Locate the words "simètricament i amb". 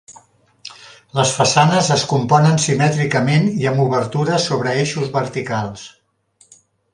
2.63-3.85